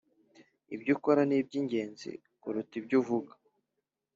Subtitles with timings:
[0.75, 2.11] ibyo ukora nibyingenzi
[2.41, 3.31] kuruta ibyo uvuga